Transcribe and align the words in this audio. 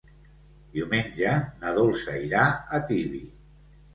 Diumenge 0.77 1.33
na 1.63 1.75
Dolça 1.77 2.17
irà 2.29 2.45
a 2.79 2.83
Tibi. 2.91 3.21